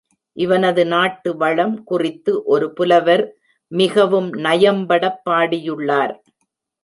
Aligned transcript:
இவனது 0.37 0.83
நாட்டு 0.85 1.29
வளம் 1.37 1.75
குறித்து 1.83 2.31
ஒரு 2.43 2.67
புலவர் 2.73 3.23
மிகவும் 3.71 4.29
நயம்படப் 4.33 5.21
பாடியுள்ளார். 5.29 6.13